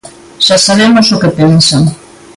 [0.45, 1.83] Xa sabemos o que pensan.